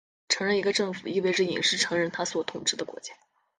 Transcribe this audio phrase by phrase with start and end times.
[0.29, 3.13] 承认一个政府意味着隐式承认它所统治的国家。